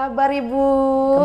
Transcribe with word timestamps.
kabar 0.00 0.30
Ibu? 0.32 0.68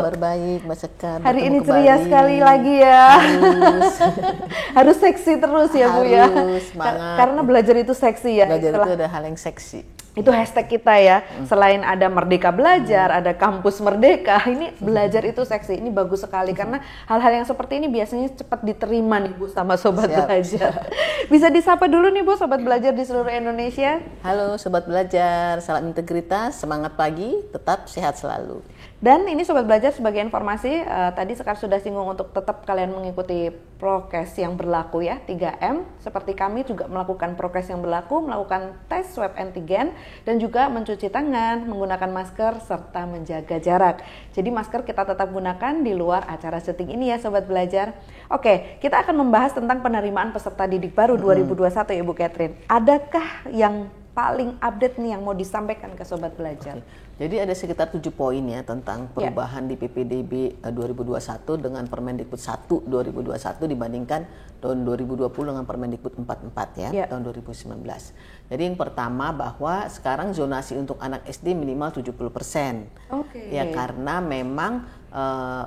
Kabar 0.03 0.15
baik, 0.19 0.59
Mbak 0.67 0.77
Sekar. 0.83 1.19
Hari 1.23 1.41
ini 1.47 1.57
ceria 1.63 1.96
sekali 2.03 2.37
lagi 2.43 2.75
ya. 2.83 3.07
Harus. 3.23 3.96
Harus 4.78 4.97
seksi 4.99 5.33
terus 5.40 5.71
ya 5.71 5.87
Bu 5.96 6.03
ya. 6.03 6.28
Harus, 6.28 6.63
semangat. 6.76 7.15
Karena 7.15 7.40
belajar 7.47 7.76
itu 7.79 7.94
seksi 7.96 8.31
ya. 8.35 8.46
Belajar 8.51 8.72
Setelah- 8.76 8.87
itu 8.91 8.96
ada 8.99 9.08
hal 9.08 9.23
yang 9.23 9.40
seksi. 9.40 9.79
Itu 10.16 10.32
hashtag 10.32 10.79
kita 10.79 10.96
ya. 10.96 11.18
Selain 11.44 11.84
ada 11.84 12.08
Merdeka 12.08 12.50
Belajar, 12.50 13.12
ada 13.12 13.36
Kampus 13.36 13.84
Merdeka, 13.84 14.40
ini 14.56 14.72
belajar 14.79 15.22
itu 15.28 15.44
seksi. 15.44 15.78
Ini 15.84 15.92
bagus 15.92 16.23
sekali 16.23 16.55
karena 16.55 16.80
hal-hal 17.05 17.44
yang 17.44 17.48
seperti 17.48 17.84
ini 17.84 17.91
biasanya 17.91 18.32
cepat 18.32 18.64
diterima 18.64 19.20
nih 19.20 19.36
Bu 19.36 19.52
sama 19.52 19.76
sobat 19.76 20.08
Siap, 20.08 20.26
belajar. 20.26 20.73
Bisa 21.34 21.52
disapa 21.52 21.92
dulu 21.92 22.08
nih 22.09 22.23
Bu 22.23 22.40
sobat 22.40 22.64
belajar 22.64 22.96
di 22.96 23.04
seluruh 23.04 23.30
Indonesia. 23.30 24.00
Halo 24.23 24.56
Sobat 24.56 24.88
Belajar, 24.88 25.59
salam 25.59 25.92
integritas, 25.92 26.56
semangat 26.56 26.95
pagi, 26.95 27.36
tetap 27.52 27.92
sehat 27.92 28.16
selalu. 28.16 28.64
Dan 29.04 29.27
ini 29.27 29.44
sobat 29.44 29.67
belajar 29.67 29.91
sebagai 29.91 30.23
informasi 30.23 30.72
eh, 30.81 31.12
tadi 31.12 31.36
Sekar 31.36 31.59
sudah 31.59 31.84
singgung 31.84 32.08
untuk 32.08 32.31
tetap 32.31 32.63
kalian 32.63 32.95
mengikuti 32.95 33.52
prokes 33.76 34.40
yang 34.40 34.55
berlaku 34.55 35.03
ya 35.03 35.20
3M 35.27 35.84
seperti 35.99 36.31
kami 36.31 36.63
juga 36.63 36.88
melakukan 36.88 37.36
prokes 37.36 37.67
yang 37.67 37.84
berlaku 37.84 38.23
melakukan 38.23 38.72
tes 38.88 39.12
swab 39.12 39.36
antigen 39.36 39.91
dan 40.23 40.39
juga 40.39 40.72
mencuci 40.72 41.12
tangan 41.12 41.67
menggunakan 41.67 42.08
masker 42.08 42.63
serta 42.63 43.03
menjaga 43.03 43.59
jarak. 43.59 44.00
Jadi 44.31 44.48
masker 44.48 44.88
kita 44.88 45.03
tetap 45.03 45.27
gunakan 45.27 45.84
di 45.84 45.91
luar 45.91 46.23
acara 46.31 46.64
syuting 46.64 46.95
ini 46.95 47.12
ya 47.12 47.20
sobat 47.20 47.44
belajar. 47.52 48.00
Oke, 48.31 48.80
kita 48.80 49.03
akan 49.03 49.27
membahas 49.27 49.52
tentang 49.52 49.84
penerimaan 49.84 50.31
peserta 50.31 50.64
didik 50.72 50.95
baru 50.95 51.20
2021 51.20 52.00
ya 52.00 52.03
Bu 52.08 52.16
Catherine. 52.16 52.55
Adakah 52.72 53.52
yang 53.52 53.92
paling 54.16 54.55
update 54.63 54.95
nih 54.95 55.11
yang 55.11 55.21
mau 55.21 55.35
disampaikan 55.35 55.91
ke 55.91 56.08
sobat 56.08 56.33
belajar? 56.33 56.80
Jadi 57.19 57.35
ada 57.35 57.52
sekitar 57.52 57.91
tujuh 57.91 58.16
poin 58.16 58.39
ya 58.41 58.63
tentang 58.63 59.11
Ya. 59.11 59.27
perubahan 59.27 59.67
di 59.67 59.75
PPDB 59.75 60.31
eh, 60.58 60.71
2021 60.71 61.59
dengan 61.59 61.83
Permendikbud 61.83 62.39
1 62.39 62.88
2021 62.88 63.67
dibandingkan 63.67 64.23
tahun 64.63 64.88
2020 64.88 65.52
dengan 65.52 65.67
Permendikbud 65.67 66.16
44 66.16 66.80
ya, 66.80 66.89
Ya. 66.95 67.05
tahun 67.11 67.27
2019. 67.27 68.16
Jadi 68.47 68.61
yang 68.63 68.80
pertama 68.80 69.36
bahwa 69.36 69.91
sekarang 69.91 70.31
zonasi 70.31 70.80
untuk 70.80 70.95
anak 70.97 71.27
SD 71.27 71.52
minimal 71.52 71.91
70%. 71.91 72.88
Oke. 73.11 73.52
Ya 73.52 73.67
karena 73.69 74.23
memang 74.23 74.88
eh, 75.11 75.63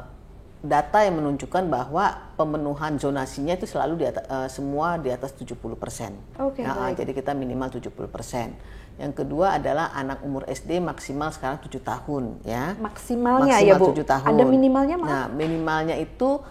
data 0.59 1.07
yang 1.07 1.23
menunjukkan 1.23 1.71
bahwa 1.71 2.35
pemenuhan 2.35 2.99
zonasinya 2.99 3.55
itu 3.55 3.67
selalu 3.71 4.03
di 4.03 4.05
atas, 4.11 4.25
eh, 4.27 4.49
semua 4.51 4.99
di 4.99 5.11
atas 5.15 5.31
70%. 5.35 6.19
Oke, 6.43 6.67
Ya, 6.67 6.75
baik. 6.75 6.99
jadi 6.99 7.13
kita 7.15 7.33
minimal 7.35 7.71
70%. 7.71 8.59
Yang 8.99 9.23
kedua 9.23 9.63
adalah 9.63 9.95
anak 9.95 10.27
umur 10.27 10.43
SD 10.51 10.83
maksimal 10.83 11.31
sekarang 11.31 11.63
7 11.63 11.79
tahun 11.79 12.43
ya. 12.43 12.75
Maksimalnya 12.83 13.63
ya, 13.63 13.79
Bu? 13.79 13.95
7 13.95 14.03
tahun. 14.03 14.35
Ada 14.35 14.43
minimalnya, 14.43 14.97
maaf? 14.99 15.07
Nah, 15.07 15.25
minimalnya 15.31 15.95
itu 15.95 16.43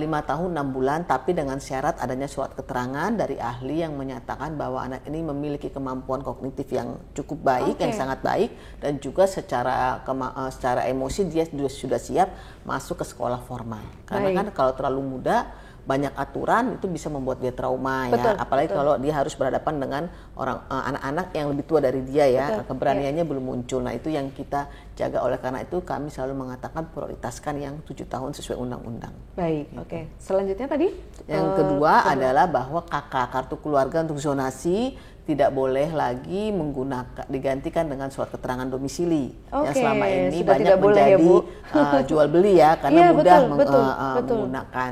lima 0.00 0.24
tahun 0.24 0.56
6 0.56 0.72
bulan 0.72 1.04
tapi 1.04 1.36
dengan 1.36 1.60
syarat 1.60 2.00
adanya 2.00 2.24
surat 2.24 2.56
keterangan 2.56 3.12
dari 3.12 3.36
ahli 3.36 3.84
yang 3.84 4.00
menyatakan 4.00 4.56
bahwa 4.56 4.80
anak 4.80 5.04
ini 5.04 5.20
memiliki 5.20 5.68
kemampuan 5.68 6.24
kognitif 6.24 6.72
yang 6.72 6.96
cukup 7.12 7.44
baik, 7.44 7.76
Oke. 7.76 7.84
yang 7.84 7.92
sangat 7.92 8.24
baik 8.24 8.50
dan 8.80 8.96
juga 8.96 9.28
secara 9.28 10.00
eh, 10.00 10.50
secara 10.56 10.88
emosi 10.88 11.20
dia 11.28 11.44
sudah, 11.44 11.68
sudah 11.68 12.00
siap 12.00 12.28
masuk 12.64 13.04
ke 13.04 13.04
sekolah 13.12 13.44
formal. 13.44 13.84
Karena 14.08 14.32
Baik. 14.32 14.36
kan 14.40 14.46
kalau 14.56 14.72
terlalu 14.72 15.00
muda 15.04 15.52
banyak 15.88 16.12
aturan 16.12 16.76
itu 16.76 16.84
bisa 16.84 17.08
membuat 17.08 17.40
dia 17.40 17.48
trauma 17.48 18.12
Betul, 18.12 18.36
ya 18.36 18.36
apalagi 18.36 18.68
betul. 18.68 18.76
kalau 18.76 18.92
dia 19.00 19.14
harus 19.16 19.32
berhadapan 19.32 19.74
dengan 19.80 20.02
orang 20.36 20.60
eh, 20.68 20.82
anak-anak 20.92 21.26
yang 21.32 21.46
lebih 21.48 21.64
tua 21.64 21.80
dari 21.80 22.04
dia 22.04 22.28
ya 22.28 22.46
Betul, 22.52 22.76
keberaniannya 22.76 23.24
belum 23.24 23.44
muncul 23.48 23.80
nah 23.80 23.96
itu 23.96 24.12
yang 24.12 24.28
kita 24.28 24.68
jaga 24.92 25.24
oleh 25.24 25.40
karena 25.40 25.64
itu 25.64 25.80
kami 25.80 26.12
selalu 26.12 26.44
mengatakan 26.44 26.92
prioritaskan 26.92 27.54
yang 27.56 27.74
tujuh 27.88 28.04
tahun 28.04 28.36
sesuai 28.36 28.60
undang-undang 28.60 29.16
Baik, 29.32 29.72
oke. 29.80 30.00
Selanjutnya 30.20 30.68
tadi? 30.68 30.92
yang 31.24 31.46
eh, 31.48 31.56
kedua 31.56 32.04
adalah 32.04 32.44
bahwa 32.44 32.84
KK 32.84 33.14
kartu 33.32 33.56
keluarga 33.56 34.04
untuk 34.04 34.20
zonasi 34.20 34.92
tidak 35.24 35.52
boleh 35.52 35.92
lagi 35.92 36.48
menggunakan 36.52 37.28
digantikan 37.28 37.84
dengan 37.84 38.08
surat 38.08 38.28
keterangan 38.28 38.64
domisili 38.64 39.32
yang 39.52 39.72
Oke, 39.72 39.76
selama 39.76 40.04
ini 40.08 40.40
sudah 40.40 40.48
banyak 40.52 40.64
tidak 40.68 40.78
boleh 40.80 40.96
ya, 40.96 41.16
menjadi 41.16 41.28
Bu. 41.28 41.36
eh, 41.80 42.02
jual 42.04 42.26
beli 42.28 42.52
ya 42.56 42.70
karena 42.76 43.00
Iya, 43.00 43.08
mudah 43.12 43.16
betul, 43.36 43.48
meng- 43.48 43.60
betul, 43.60 43.84
eh, 43.84 44.14
betul. 44.16 44.36
menggunakan 44.36 44.90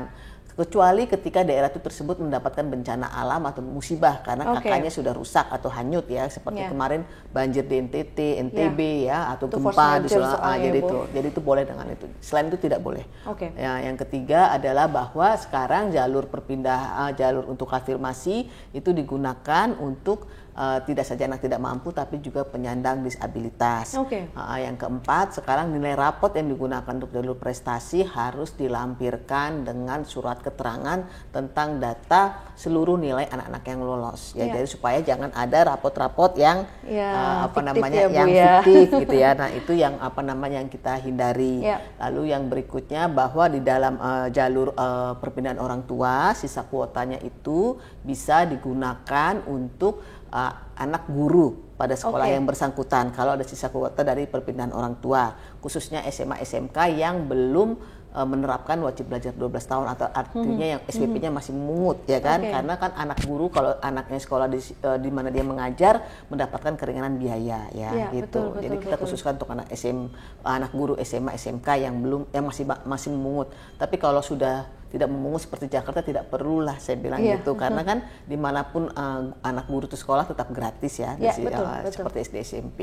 kecuali 0.57 1.05
ketika 1.05 1.45
daerah 1.45 1.69
itu 1.69 1.77
tersebut 1.77 2.17
mendapatkan 2.17 2.65
bencana 2.65 3.13
alam 3.13 3.45
atau 3.45 3.61
musibah 3.61 4.25
karena 4.25 4.57
Oke. 4.57 4.65
kakaknya 4.65 4.89
sudah 4.89 5.13
rusak 5.13 5.45
atau 5.53 5.69
hanyut 5.69 6.09
ya 6.09 6.25
seperti 6.25 6.65
Ya. 6.65 6.73
kemarin 6.73 7.05
banjir 7.29 7.61
di 7.69 7.77
NTT, 7.77 8.41
NTB 8.49 9.05
ya, 9.05 9.29
atau 9.37 9.45
Itu 9.45 9.61
gempa 9.61 10.01
di 10.01 10.09
Sulawesi 10.09 10.33
soalnya, 10.33 10.65
jadi 10.65 10.79
itu 10.81 10.97
jadi 11.13 11.27
itu 11.29 11.41
boleh 11.45 11.63
dengan 11.69 11.85
itu 11.93 12.09
selain 12.17 12.49
itu 12.49 12.57
tidak 12.57 12.81
boleh 12.81 13.05
Oke. 13.29 13.53
Ya, 13.53 13.77
yang 13.85 13.93
ketiga 14.01 14.49
adalah 14.49 14.89
bahwa 14.89 15.37
sekarang 15.37 15.93
jalur 15.93 16.25
perpindah 16.25 17.05
uh, 17.05 17.11
jalur 17.13 17.45
untuk 17.45 17.69
afirmasi 17.69 18.49
itu 18.73 18.89
digunakan 18.89 19.77
untuk 19.77 20.25
uh, 20.57 20.79
tidak 20.83 21.05
saja 21.05 21.29
anak 21.29 21.45
tidak 21.45 21.61
mampu 21.61 21.93
tapi 21.93 22.17
juga 22.19 22.41
penyandang 22.43 23.05
disabilitas. 23.05 23.93
Oke. 23.95 24.33
Uh, 24.33 24.57
yang 24.57 24.75
keempat, 24.75 25.37
sekarang 25.37 25.69
nilai 25.71 25.93
rapot 25.93 26.33
yang 26.33 26.49
digunakan 26.49 26.89
untuk 26.89 27.13
jalur 27.13 27.37
prestasi 27.37 28.01
harus 28.03 28.57
dilampirkan 28.57 29.63
dengan 29.63 30.01
surat 30.03 30.41
keterangan 30.41 31.05
tentang 31.29 31.77
data 31.77 32.51
seluruh 32.57 32.97
nilai 32.97 33.29
anak-anak 33.29 33.63
yang 33.69 33.81
lolos. 33.85 34.33
Ya, 34.33 34.49
Iya. 34.49 34.53
jadi 34.59 34.67
supaya 34.67 34.99
jangan 35.05 35.29
ada 35.37 35.73
rapot-rapot 35.73 36.33
yang 36.41 36.65
Ya, 36.87 37.11
uh, 37.13 37.37
apa 37.51 37.59
namanya 37.61 38.07
ya, 38.07 38.09
Bu, 38.09 38.15
yang 38.17 38.29
ya. 38.33 38.53
fiktif 38.65 38.87
gitu 39.05 39.15
ya. 39.15 39.29
Nah, 39.37 39.53
itu 39.53 39.69
yang 39.77 40.01
apa 40.01 40.25
namanya 40.25 40.57
yang 40.57 40.71
kita 40.71 40.97
hindari. 40.97 41.61
Ya. 41.61 41.77
Lalu 42.01 42.33
yang 42.33 42.49
berikutnya 42.49 43.05
bahwa 43.05 43.45
di 43.51 43.61
dalam 43.61 43.99
eh, 44.01 44.27
jalur 44.33 44.73
eh, 44.73 45.13
perpindahan 45.19 45.61
orang 45.61 45.85
tua 45.85 46.33
sisa 46.33 46.65
kuotanya 46.65 47.21
itu 47.21 47.77
bisa 48.01 48.47
digunakan 48.47 49.43
untuk 49.45 50.01
eh, 50.31 50.53
anak 50.77 51.09
guru 51.09 51.67
pada 51.77 51.93
sekolah 51.93 52.25
Oke. 52.25 52.33
yang 52.33 52.43
bersangkutan 52.49 53.13
kalau 53.13 53.37
ada 53.37 53.45
sisa 53.45 53.69
kuota 53.69 54.01
dari 54.01 54.25
perpindahan 54.25 54.73
orang 54.73 54.97
tua 54.97 55.37
khususnya 55.61 56.01
SMA 56.09 56.41
SMK 56.41 56.77
yang 56.97 57.29
belum 57.29 57.77
eh, 58.17 58.27
menerapkan 58.27 58.81
wajib 58.81 59.13
belajar 59.13 59.29
12 59.37 59.45
tahun 59.61 59.85
atau 59.93 60.09
artinya 60.09 60.65
yang 60.65 60.81
SPP-nya 60.89 61.29
masih 61.29 61.53
memungut 61.53 62.01
ya 62.09 62.17
kan 62.17 62.41
Oke. 62.41 62.49
karena 62.49 62.73
kan 62.81 62.91
anak 62.97 63.19
guru 63.29 63.53
kalau 63.53 63.77
anaknya 63.77 64.17
sekolah 64.17 64.49
di 64.49 64.57
eh, 64.57 64.97
di 64.97 65.09
mana 65.13 65.29
dia 65.29 65.45
mengajar 65.45 66.01
mendapatkan 66.33 66.73
keringanan 66.73 67.21
biaya 67.21 67.69
ya 67.77 67.89
Iya, 67.93 68.07
gitu 68.25 68.57
betul, 68.57 68.61
jadi 68.65 68.75
betul, 68.75 68.83
kita 68.89 68.95
betul. 68.97 69.03
khususkan 69.05 69.31
untuk 69.37 69.49
anak 69.53 69.67
SM 69.69 69.97
anak 70.41 70.71
guru 70.73 70.97
SMA 71.05 71.37
SMK 71.37 71.67
yang 71.77 72.01
belum 72.01 72.21
yang 72.33 72.45
masih 72.49 72.65
masih 72.89 73.09
memungut 73.13 73.53
tapi 73.77 74.01
kalau 74.01 74.25
sudah 74.25 74.65
tidak 74.87 75.07
memungut 75.07 75.43
seperti 75.43 75.67
Jakarta 75.67 75.99
tidak 75.99 76.27
perlulah 76.27 76.79
saya 76.79 76.95
bilang 76.95 77.19
Iya, 77.19 77.39
gitu 77.39 77.53
karena 77.53 77.83
kan 77.83 77.97
di 78.23 78.35
mana 78.35 78.63
pun 78.63 78.87
uh, 78.87 79.35
anak 79.43 79.67
guru 79.67 79.85
itu 79.85 79.95
sekolah 79.95 80.23
tetap 80.23 80.47
gratis 80.49 80.97
ya 80.97 81.15
Iya, 81.15 81.35
di- 81.35 81.45
betul, 81.45 81.63
uh, 81.63 81.83
betul. 81.83 81.91
seperti 81.91 82.17
SD 82.23 82.35
SMP 82.41 82.79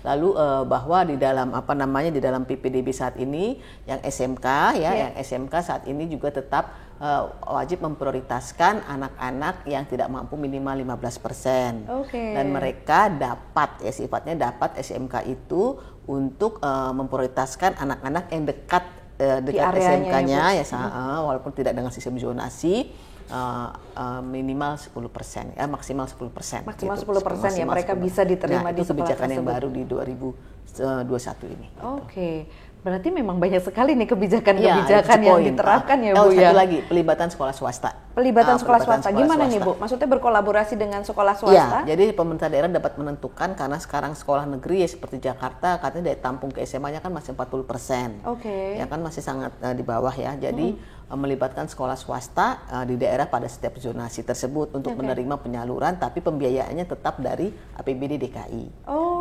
lalu 0.00 0.32
uh, 0.32 0.64
bahwa 0.64 1.04
di 1.04 1.16
dalam 1.16 1.52
apa 1.52 1.72
namanya 1.72 2.08
di 2.08 2.18
dalam 2.18 2.42
PPDB 2.42 2.88
saat 2.90 3.16
ini 3.16 3.60
yang 3.84 4.00
SMK 4.00 4.46
ya 4.76 4.90
Iya. 4.90 4.92
yang 4.96 5.12
SMK 5.18 5.54
saat 5.60 5.82
ini 5.84 6.08
juga 6.08 6.32
tetap 6.32 6.72
uh, 6.98 7.28
wajib 7.52 7.84
memprioritaskan 7.84 8.88
anak-anak 8.88 9.64
yang 9.64 9.84
tidak 9.84 10.08
mampu 10.08 10.34
minimal 10.34 10.72
15% 10.78 11.84
Oke. 12.00 12.16
dan 12.32 12.46
mereka 12.48 13.08
dapat 13.08 13.80
ya 13.80 13.92
sifatnya 13.92 14.48
dapat 14.50 14.78
SMK 14.78 15.28
itu 15.28 15.76
untuk 16.02 16.58
eh, 16.58 16.92
memprioritaskan 16.92 17.78
anak-anak 17.78 18.26
yang 18.34 18.42
dekat 18.42 18.82
eh, 19.22 19.38
dekat 19.40 19.72
SMK-nya 19.72 20.42
ya, 20.50 20.58
ya, 20.58 20.64
sa- 20.64 20.90
eh, 20.90 21.20
walaupun 21.22 21.52
tidak 21.52 21.72
dengan 21.72 21.88
sistem 21.88 22.18
zonasi 22.18 22.90
eh, 23.24 23.68
eh, 23.94 24.20
minimal 24.20 24.74
10% 24.74 25.54
ya 25.54 25.64
maksimal 25.66 26.04
10%. 26.04 26.66
Maksimal 26.66 26.96
gitu. 26.96 27.06
10% 27.08 27.22
ya, 27.54 27.62
Maksimal 27.62 27.72
mereka 27.72 27.92
10%. 27.94 28.02
bisa 28.02 28.22
diterima 28.24 28.60
Nah, 28.64 28.72
di 28.72 28.80
itu 28.80 28.90
kebijakan 28.90 29.28
yang 29.30 29.40
tersebut. 29.40 29.54
baru 29.54 29.68
di 29.70 29.82
2021 29.84 31.46
ini. 31.48 31.68
Oke. 31.80 32.30
Berarti 32.82 33.14
memang 33.14 33.38
banyak 33.38 33.62
sekali 33.62 33.94
nih 33.94 34.04
Ya, 34.04 34.10
kebijakan-kebijakan 34.10 35.18
itu 35.18 35.30
yang 35.30 35.44
diterapkan 35.46 35.96
ya, 36.02 36.10
oh, 36.18 36.26
Bu 36.26 36.34
ya. 36.34 36.50
satu 36.50 36.56
lagi 36.58 36.78
pelibatan 36.82 37.28
sekolah 37.30 37.54
swasta. 37.54 37.90
Pelibatan 38.12 38.54
Ah, 38.54 38.58
sekolah 38.58 38.78
pelibatan 38.82 38.98
swasta. 38.98 39.08
sekolah 39.08 39.22
Gimana 39.22 39.42
nih, 39.46 39.56
swasta. 39.56 39.68
Bu? 39.70 39.80
Maksudnya 39.80 40.08
berkolaborasi 40.10 40.74
dengan 40.74 41.00
sekolah 41.00 41.34
Ya, 41.34 41.38
swasta? 41.38 41.78
jadi 41.86 42.04
pemerintah 42.10 42.48
daerah 42.50 42.66
dapat 42.66 42.92
menentukan 42.98 43.50
karena 43.54 43.78
sekarang 43.78 44.12
sekolah 44.12 44.44
negeri 44.48 44.82
ya 44.82 44.88
seperti 44.90 45.16
Jakarta 45.18 45.78
katanya 45.78 46.10
dari 46.10 46.18
tampung 46.18 46.50
ke 46.50 46.58
SMA-nya 46.62 46.98
kan 46.98 47.10
masih 47.10 47.32
40 47.32 47.62
persen. 47.62 48.18
Oke. 48.26 48.74
Ya 48.74 48.84
kan 48.84 48.98
masih 48.98 49.22
sangat 49.22 49.54
eh, 49.58 49.72
di 49.72 49.82
bawah 49.82 50.12
ya. 50.12 50.34
Jadi 50.34 50.74
eh, 50.74 51.14
melibatkan 51.14 51.70
sekolah 51.70 51.94
swasta 51.94 52.46
eh, 52.66 52.84
di 52.84 52.98
daerah 52.98 53.26
pada 53.26 53.46
setiap 53.46 53.78
zonasi 53.78 54.22
tersebut 54.22 54.74
untuk 54.74 54.90
Oke. 54.90 54.98
menerima 54.98 55.38
penyaluran 55.38 55.96
tapi 55.96 56.18
pembiayaannya 56.18 56.82
tetap 56.82 57.16
dari 57.16 57.46
APBD 57.78 58.18
DKI. 58.18 58.90
Oh, 58.90 59.11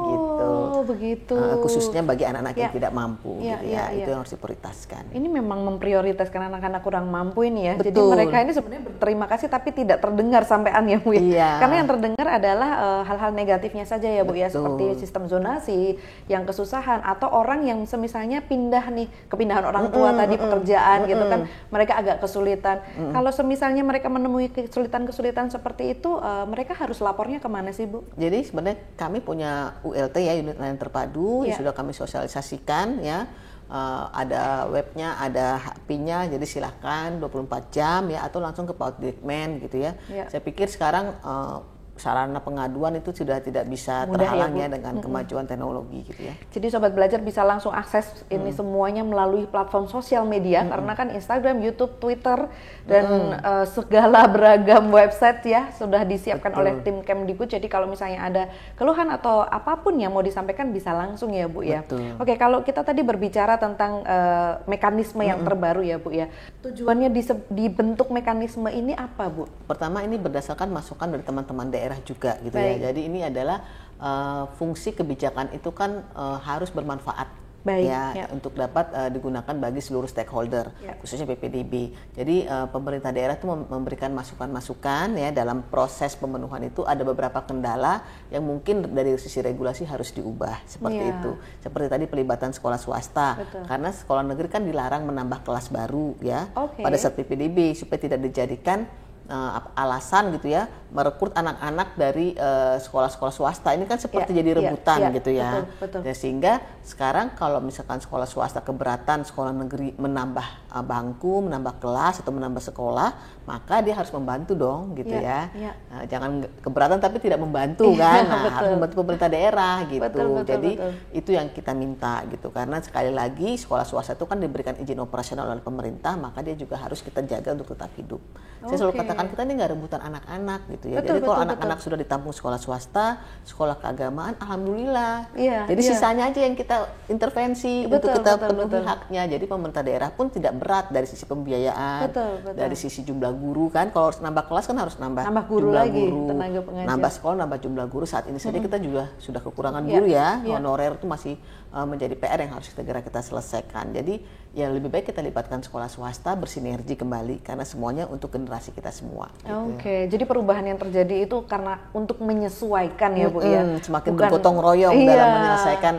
gitu. 0.41 0.73
Oh, 0.73 0.81
begitu. 0.83 1.35
Uh, 1.37 1.57
khususnya 1.61 2.01
bagi 2.01 2.25
anak-anak 2.25 2.55
yang 2.57 2.71
Ya. 2.71 2.75
tidak 2.75 2.91
mampu 2.91 3.31
Ya, 3.37 3.57
gitu 3.61 3.65
ya, 3.69 3.77
ya, 3.77 3.83
itu 3.93 4.09
ya. 4.09 4.11
yang 4.11 4.19
harus 4.25 4.33
diprioritaskan. 4.33 5.03
Ini 5.13 5.27
memang 5.29 5.59
memprioritaskan 5.65 6.41
anak-anak 6.49 6.81
kurang 6.81 7.05
mampu 7.07 7.45
ini 7.45 7.69
ya. 7.69 7.73
Jadi 7.77 7.91
Betul. 7.93 8.11
mereka 8.11 8.35
ini 8.41 8.51
sebenarnya 8.51 8.83
berterima 8.85 9.25
kasih 9.27 9.47
tapi 9.47 9.69
tidak 9.71 9.97
terdengar 9.99 10.41
sampean 10.43 10.85
ya 10.87 10.97
Bu 10.97 11.13
ya. 11.13 11.21
Iya. 11.21 11.49
Karena 11.61 11.75
yang 11.83 11.89
terdengar 11.89 12.27
adalah 12.27 12.69
eh, 12.71 13.01
hal-hal 13.07 13.31
negatifnya 13.31 13.85
saja 13.85 14.07
ya 14.07 14.23
Bu 14.23 14.33
ya 14.33 14.49
Betul. 14.49 14.55
seperti 14.57 14.85
sistem 14.99 15.23
zonasi 15.25 15.79
yang 16.25 16.43
kesusahan 16.43 17.01
atau 17.01 17.29
orang 17.29 17.63
yang 17.63 17.79
semisalnya 17.85 18.41
pindah 18.41 18.89
nih 18.89 19.07
kepindahan 19.27 19.65
orang 19.65 19.89
tua 19.89 20.13
tadi 20.13 20.35
pekerjaan 20.35 21.05
gitu 21.05 21.23
kan 21.27 21.39
mereka 21.69 21.93
agak 21.97 22.17
kesulitan. 22.19 22.81
Kalau 23.11 23.31
semisalnya 23.31 23.81
mereka 23.81 24.07
menemui 24.07 24.49
kesulitan-kesulitan 24.49 25.49
seperti 25.49 25.93
itu 25.93 26.17
eh, 26.17 26.45
mereka 26.45 26.73
harus 26.73 26.97
lapornya 26.99 27.37
ke 27.37 27.49
mana 27.49 27.69
sih 27.71 27.85
Bu? 27.85 28.03
Jadi 28.15 28.43
sebenarnya 28.43 28.79
kami 28.95 29.19
punya 29.21 29.77
ULT 29.81 30.17
ya 30.17 30.33
unit 30.41 30.57
layanan 30.57 30.77
terpadu 30.77 31.45
yang 31.45 31.55
Ya. 31.55 31.59
sudah 31.61 31.73
kami 31.73 31.93
sosialisasikan 31.93 32.99
ya. 32.99 33.29
Eh, 33.71 34.05
ada 34.11 34.67
webnya, 34.67 35.15
ada 35.15 35.55
HP-nya, 35.55 36.27
jadi 36.27 36.43
silahkan 36.43 37.15
24 37.15 37.71
jam 37.71 38.03
ya 38.11 38.27
atau 38.27 38.43
langsung 38.43 38.67
ke 38.67 38.75
Pak 38.75 38.99
Dirkmen 38.99 39.63
gitu 39.63 39.79
ya. 39.79 39.95
Ya. 40.11 40.27
Saya 40.27 40.43
pikir 40.43 40.67
sekarang 40.67 41.15
eh, 41.15 41.57
sarana 42.01 42.41
pengaduan 42.41 42.97
itu 42.97 43.13
sudah 43.13 43.37
tidak 43.45 43.69
bisa 43.69 44.09
Mudah 44.09 44.17
ya, 44.17 44.21
terhalang 44.25 44.53
Bu. 44.57 44.61
ya, 44.65 44.67
dengan 44.73 44.93
kemajuan 44.97 45.45
teknologi 45.45 45.99
gitu 46.09 46.21
ya. 46.25 46.33
Jadi 46.49 46.65
sobat 46.73 46.97
belajar 46.97 47.21
bisa 47.21 47.45
langsung 47.45 47.69
akses 47.69 48.25
ini 48.33 48.49
semuanya 48.49 49.05
melalui 49.05 49.45
platform 49.45 49.85
sosial 49.85 50.25
media 50.25 50.65
karena 50.65 50.97
kan 50.97 51.13
Instagram, 51.13 51.61
YouTube, 51.61 52.01
Twitter 52.01 52.49
dan 52.89 53.05
eh, 53.37 53.65
segala 53.69 54.25
beragam 54.33 54.89
website 54.89 55.45
ya 55.45 55.69
sudah 55.77 56.01
disiapkan 56.01 56.49
Betul. 56.49 56.61
oleh 56.65 56.73
tim 56.81 56.97
Kemdikbud. 57.05 57.53
Jadi 57.53 57.69
kalau 57.69 57.85
misalnya 57.85 58.25
ada 58.25 58.43
keluhan 58.73 59.13
atau 59.13 59.45
apa 59.45 59.77
pun 59.77 59.93
yang 60.01 60.09
mau 60.09 60.25
disampaikan 60.25 60.73
bisa 60.73 60.89
langsung 60.95 61.29
ya 61.37 61.45
Bu 61.45 61.61
ya. 61.61 61.85
Betul. 61.85 62.17
Oke, 62.17 62.33
kalau 62.41 62.65
kita 62.65 62.81
tadi 62.81 63.05
berbicara 63.05 63.61
tentang 63.61 64.01
eh, 64.01 64.53
mekanisme 64.65 65.21
yang 65.21 65.45
terbaru 65.45 65.85
ya 65.85 66.01
Bu 66.01 66.09
ya. 66.09 66.31
Tujuannya 66.65 67.13
dibentuk 67.51 68.09
mekanisme 68.09 68.71
ini 68.73 68.97
apa 68.97 69.29
Bu? 69.29 69.45
Pertama 69.69 70.01
ini 70.01 70.17
berdasarkan 70.17 70.71
masukan 70.71 71.11
dari 71.11 71.21
teman-teman 71.21 71.67
daerah 71.69 71.90
juga 71.99 72.39
gitu 72.39 72.53
Baik. 72.53 72.77
ya. 72.77 72.89
Jadi 72.89 73.01
ini 73.03 73.19
adalah 73.21 73.57
eh, 73.97 74.43
fungsi 74.55 74.91
kebijakan 74.91 75.51
itu 75.51 75.69
kan 75.69 76.03
eh, 76.07 76.37
harus 76.41 76.69
bermanfaat 76.69 77.43
Baik, 77.61 77.85
ya, 77.85 78.03
ya. 78.17 78.25
untuk 78.33 78.57
dapat 78.57 78.89
eh, 78.89 79.09
digunakan 79.11 79.53
bagi 79.53 79.77
seluruh 79.77 80.09
stakeholder 80.09 80.73
Ya. 80.81 80.97
khususnya 80.97 81.29
PPDB. 81.29 81.93
Jadi 82.11 82.41
eh, 82.41 82.67
pemerintah 82.67 83.13
daerah 83.13 83.37
itu 83.37 83.45
mem- 83.45 83.69
memberikan 83.69 84.09
masukan-masukan 84.11 85.13
ya 85.13 85.29
dalam 85.29 85.61
proses 85.63 86.17
pemenuhan 86.17 86.65
itu 86.65 86.81
ada 86.81 87.05
beberapa 87.05 87.37
kendala 87.39 88.01
yang 88.27 88.41
mungkin 88.41 88.89
dari 88.89 89.13
sisi 89.15 89.39
regulasi 89.39 89.85
harus 89.85 90.09
diubah 90.09 90.57
seperti 90.65 91.05
Ya. 91.05 91.13
itu. 91.13 91.31
Seperti 91.61 91.87
tadi 91.87 92.05
pelibatan 92.05 92.49
sekolah 92.49 92.81
swasta 92.81 93.37
Betul. 93.37 93.61
karena 93.69 93.89
sekolah 93.93 94.23
negeri 94.25 94.47
kan 94.49 94.65
dilarang 94.65 95.05
menambah 95.05 95.45
kelas 95.45 95.69
baru 95.69 96.17
ya 96.17 96.49
Oke. 96.57 96.81
pada 96.81 96.97
saat 96.97 97.13
PPDB 97.13 97.77
supaya 97.77 98.01
tidak 98.01 98.25
dijadikan 98.25 98.89
ap- 99.31 99.71
alasan 99.73 100.35
gitu 100.35 100.47
ya 100.47 100.63
merekrut 100.91 101.31
anak-anak 101.31 101.95
dari 101.95 102.35
eh, 102.35 102.75
sekolah-sekolah 102.77 103.31
swasta 103.31 103.71
ini 103.71 103.87
kan 103.87 103.95
seperti 103.95 104.35
Ya, 104.35 104.37
jadi 104.43 104.49
ya, 104.51 104.55
rebutan 104.59 104.99
ya, 104.99 105.09
gitu 105.15 105.31
ya. 105.31 105.51
betul, 105.55 105.63
betul. 105.79 106.01
Ya, 106.03 106.13
sehingga 106.13 106.53
sekarang 106.83 107.31
kalau 107.33 107.63
misalkan 107.63 107.97
sekolah 107.97 108.27
swasta 108.27 108.59
keberatan 108.59 109.23
sekolah 109.23 109.55
negeri 109.55 109.95
menambah 109.95 110.43
eh, 110.67 110.83
bangku, 110.83 111.47
menambah 111.47 111.79
kelas 111.79 112.19
atau 112.19 112.35
menambah 112.35 112.59
sekolah, 112.61 113.15
maka 113.47 113.79
dia 113.79 113.95
harus 113.95 114.11
membantu 114.11 114.51
dong 114.51 114.91
gitu 114.93 115.15
Ya, 115.15 115.47
ya. 115.55 115.71
ya. 115.71 115.71
Nah, 115.87 116.03
jangan 116.05 116.31
keberatan 116.59 116.99
tapi 116.99 117.17
tidak 117.17 117.39
membantu 117.39 117.87
Iya, 117.87 118.03
kan. 118.03 118.23
Nah, 118.27 118.41
betul. 118.43 118.51
harus 118.51 118.69
membantu 118.75 118.95
pemerintah 118.99 119.29
daerah 119.31 119.75
gitu. 119.87 120.03
Betul, 120.03 120.27
betul, 120.27 120.43
Jadi 120.51 120.71
betul. 120.75 120.91
itu 121.15 121.29
yang 121.31 121.47
kita 121.49 121.71
minta 121.71 122.13
gitu 122.27 122.51
karena 122.51 122.83
sekali 122.83 123.11
lagi 123.11 123.55
sekolah 123.55 123.87
swasta 123.87 124.11
itu 124.11 124.27
kan 124.27 124.43
diberikan 124.43 124.75
izin 124.75 124.99
operasional 124.99 125.47
oleh 125.47 125.63
pemerintah 125.63 126.19
maka 126.19 126.43
dia 126.43 126.53
juga 126.53 126.75
harus 126.75 126.99
kita 126.99 127.23
jaga 127.23 127.55
untuk 127.55 127.71
tetap 127.71 127.95
hidup. 127.95 128.19
Saya 128.61 128.77
selalu 128.77 128.93
Oke. 128.93 128.99
Katakan 129.21 129.37
kita 129.37 129.41
ini 129.45 129.53
nggak 129.55 129.71
rebutan 129.71 130.01
anak-anak 130.01 130.61
gitu 130.67 130.85
ya. 130.89 130.97
Betul, 130.97 131.07
Jadi 131.13 131.19
kalau 131.21 131.39
anak-anak 131.39 131.77
sudah 131.77 131.97
ditampung 131.97 132.33
sekolah 132.33 132.57
swasta, 132.57 133.05
sekolah 133.43 133.75
keagamaan, 133.77 134.33
alhamdulillah. 134.35 135.29
Iya, 135.37 135.69
Jadi 135.69 135.81
iya. 135.81 135.89
sisanya 135.93 136.23
aja 136.27 136.39
yang 136.41 136.55
kita 136.55 136.75
intervensi 137.07 137.85
Betul, 137.85 137.93
untuk 137.93 138.09
kita 138.17 138.31
betul, 138.33 138.47
penuhi 138.49 138.67
betul. 138.67 138.83
haknya. 138.83 139.21
Jadi 139.27 139.45
pemerintah 139.45 139.81
daerah 139.81 140.09
pun 140.09 140.25
tidak 140.27 140.53
berat 140.57 140.89
dari 140.89 141.05
sisi 141.05 141.23
pembiayaan, 141.23 142.09
Betul, 142.09 142.31
betul. 142.41 142.57
dari 142.57 142.75
sisi 142.75 142.99
jumlah 143.01 143.31
guru 143.31 143.69
kan. 143.69 143.93
Kalau 143.93 144.09
harus 144.09 144.19
nambah 144.19 144.43
kelas 144.49 144.65
kan 144.65 144.77
harus 144.79 144.95
nambah, 144.97 145.23
Nambah 145.23 145.45
guru 145.45 145.69
jumlah 145.69 145.81
lagi, 145.85 146.03
guru, 146.03 146.21
tenaga 146.27 146.59
pengajar. 146.65 146.87
nambah 146.89 147.11
sekolah, 147.13 147.35
nambah 147.45 147.59
jumlah 147.61 147.85
guru. 147.85 148.05
Saat 148.09 148.25
ini 148.27 148.39
saja 148.41 148.57
kita 148.57 148.77
juga 148.81 149.13
sudah 149.21 149.39
kekurangan 149.39 149.83
Iya, 149.85 149.91
guru 149.93 150.05
ya. 150.09 150.27
iya. 150.41 150.55
Honorer 150.57 150.97
itu 150.97 151.05
masih 151.05 151.35
uh, 151.69 151.85
menjadi 151.85 152.15
PR 152.17 152.39
yang 152.41 152.57
harus 152.57 152.71
segera 152.71 152.99
kita 152.99 153.21
selesaikan. 153.21 153.93
Jadi 153.93 154.23
ya 154.51 154.67
lebih 154.67 154.91
baik 154.91 155.07
kita 155.07 155.23
libatkan 155.23 155.63
sekolah 155.63 155.87
swasta 155.87 156.35
bersinergi 156.35 156.99
kembali 156.99 157.39
karena 157.39 157.63
semuanya 157.63 158.03
untuk 158.05 158.35
generasi 158.35 158.75
kita 158.75 158.91
semua. 158.91 159.31
gitu. 159.39 159.47
Oke, 159.47 160.11
jadi 160.11 160.23
perubahan 160.27 160.67
yang 160.67 160.75
terjadi 160.75 161.23
itu 161.23 161.47
karena 161.47 161.79
untuk 161.91 162.19
menyesuaikan 162.19 163.15
ya 163.15 163.31
Bu 163.31 163.39
ya. 163.39 163.63
Mm, 163.63 163.79
semakin 163.79 164.11
Bukan- 164.11 164.19
bergotong 164.27 164.57
royong 164.59 164.91
Iya. 164.93 165.07
dalam 165.07 165.29
menyelesaikan 165.33 165.95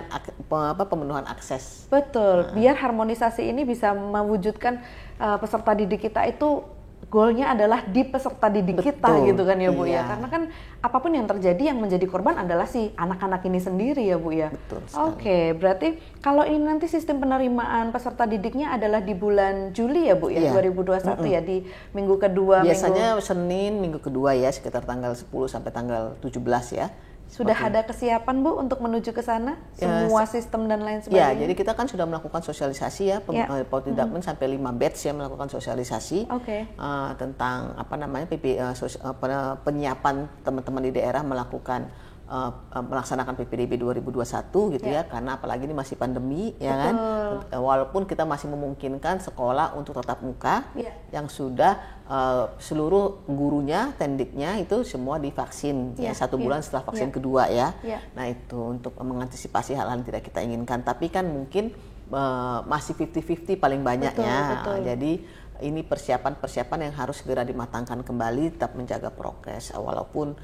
apa, 0.53 0.85
pemenuhan 0.85 1.25
akses. 1.25 1.89
Betul, 1.89 2.53
biar 2.53 2.77
harmonisasi 2.77 3.49
ini 3.49 3.65
bisa 3.65 3.97
mewujudkan 3.97 4.85
uh, 5.17 5.41
peserta 5.41 5.73
didik 5.73 6.05
kita 6.05 6.29
itu 6.29 6.61
goalnya 7.13 7.53
adalah 7.53 7.85
di 7.85 8.09
peserta 8.09 8.49
didik 8.49 8.81
kita 8.81 9.05
Betul, 9.05 9.29
gitu 9.29 9.43
kan 9.45 9.61
ya 9.61 9.69
Bu 9.69 9.85
ya. 9.85 10.01
iya. 10.01 10.03
Karena 10.09 10.27
kan 10.33 10.43
apa 10.81 10.97
pun 10.97 11.13
yang 11.13 11.29
terjadi 11.29 11.69
yang 11.69 11.77
menjadi 11.77 12.09
korban 12.09 12.41
adalah 12.41 12.65
si 12.65 12.89
anak-anak 12.97 13.45
ini 13.45 13.61
sendiri 13.61 14.01
ya 14.09 14.17
Bu 14.17 14.33
ya. 14.33 14.49
Betul. 14.49 14.81
Oke, 14.97 15.53
berarti 15.53 16.01
kalau 16.25 16.49
ini 16.49 16.65
nanti 16.65 16.89
sistem 16.89 17.21
penerimaan 17.21 17.93
peserta 17.93 18.25
didiknya 18.25 18.73
adalah 18.73 19.05
di 19.05 19.13
bulan 19.13 19.77
Juli 19.77 20.09
ya 20.09 20.17
Bu 20.17 20.33
ya, 20.33 20.49
Iya. 20.49 20.57
2021 20.57 21.29
ya 21.29 21.41
di 21.45 21.69
minggu 21.93 22.17
kedua 22.17 22.65
minggu 22.65 22.73
Biasanya 22.73 23.21
Senin 23.21 23.77
minggu 23.77 24.01
kedua 24.01 24.33
ya 24.33 24.49
sekitar 24.49 24.89
tanggal 24.89 25.13
10 25.13 25.29
sampai 25.53 25.69
tanggal 25.69 26.17
17 26.25 26.41
ya. 26.73 26.89
Sudah 27.33 27.57
ada 27.57 27.81
kesiapan 27.81 28.45
Bu 28.45 28.55
untuk 28.55 28.79
menuju 28.79 29.11
ke 29.11 29.21
sana? 29.21 29.57
Ya, 29.75 30.05
Semua 30.05 30.29
sistem 30.29 30.69
dan 30.69 30.85
lain 30.85 31.01
Ya, 31.03 31.33
sebagainya. 31.33 31.41
jadi 31.41 31.53
kita 31.57 31.73
kan 31.73 31.89
sudah 31.89 32.05
melakukan 32.05 32.45
sosialisasi 32.45 33.03
ya, 33.09 33.19
Ya. 33.27 33.49
eh, 33.51 33.65
Poltidakmen 33.65 34.21
sampai 34.21 34.53
5 34.53 34.69
batch 34.71 35.01
ya 35.03 35.13
melakukan 35.13 35.49
sosialisasi 35.49 36.29
Oke. 36.29 36.69
eh, 36.69 37.11
tentang 37.17 37.73
apa 37.75 37.95
namanya 37.97 38.29
PP, 38.29 38.45
eh, 38.55 38.75
sos- 38.75 39.01
pen- 39.17 39.57
penyiapan 39.65 40.29
teman-teman 40.45 40.85
di 40.85 40.93
daerah 40.93 41.25
melakukan 41.25 41.89
eh, 42.33 42.51
eh, 42.73 42.81
melaksanakan 42.83 43.37
PPDB 43.37 43.77
2021 43.77 44.73
gitu 44.73 44.89
ya. 44.89 45.05
karena 45.05 45.37
apalagi 45.37 45.69
ini 45.69 45.77
masih 45.77 45.95
pandemi 45.95 46.57
ya 46.57 46.73
kan. 46.73 46.95
Eh, 47.53 47.61
Walaupun 47.61 48.09
kita 48.09 48.25
masih 48.25 48.49
memungkinkan 48.49 49.21
sekolah 49.21 49.77
untuk 49.77 49.93
tatap 49.95 50.25
muka 50.25 50.65
Ya. 50.73 50.97
yang 51.13 51.29
sudah 51.29 51.77
eh, 52.09 52.45
seluruh 52.59 53.25
gurunya, 53.29 53.93
tendiknya 53.95 54.57
itu 54.57 54.81
semua 54.83 55.17
divaksin 55.17 55.93
Ya, 55.95 56.11
ya 56.11 56.13
satu 56.17 56.41
ya, 56.41 56.43
bulan 56.43 56.61
setelah 56.61 56.85
vaksin 56.85 57.09
ya. 57.09 57.15
kedua 57.15 57.43
ya. 57.47 57.69
Ya. 57.85 58.01
Nah 58.17 58.25
itu 58.27 58.57
untuk 58.59 58.97
mengantisipasi 58.97 59.77
hal-hal 59.77 60.01
yang 60.01 60.07
tidak 60.07 60.25
kita 60.25 60.41
inginkan. 60.41 60.81
Tapi 60.81 61.13
kan 61.13 61.29
mungkin 61.29 61.69
eh, 62.13 62.59
masih 62.65 62.93
50-50 62.97 63.57
paling 63.57 63.81
banyaknya. 63.81 64.37
Betul, 64.57 64.57
betul. 64.57 64.77
Jadi 64.89 65.13
ini 65.63 65.81
persiapan-persiapan 65.81 66.91
yang 66.91 66.95
harus 66.95 67.23
segera 67.23 67.41
dimatangkan 67.41 68.03
kembali, 68.03 68.53
tetap 68.53 68.75
menjaga 68.75 69.09
prokes. 69.09 69.71
Walaupun 69.73 70.35